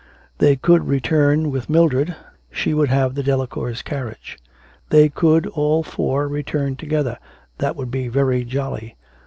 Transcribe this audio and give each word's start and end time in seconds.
They 0.39 0.55
could 0.55 0.87
return 0.87 1.51
with 1.51 1.69
Mildred 1.69 2.15
she 2.49 2.73
would 2.73 2.89
have 2.89 3.13
the 3.13 3.21
Delacours' 3.21 3.83
carriage. 3.83 4.39
They 4.89 5.09
could 5.09 5.45
all 5.45 5.83
four 5.83 6.27
return 6.27 6.75
together, 6.75 7.19
that 7.59 7.75
would 7.75 7.91
be 7.91 8.07
very 8.07 8.43
jolly. 8.43 8.95